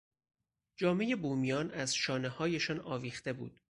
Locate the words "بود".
3.33-3.57